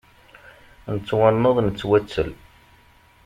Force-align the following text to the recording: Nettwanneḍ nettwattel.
Nettwanneḍ 0.93 1.57
nettwattel. 1.65 2.29